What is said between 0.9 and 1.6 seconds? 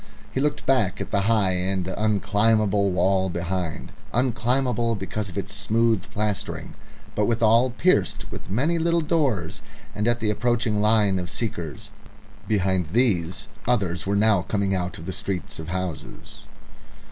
at the high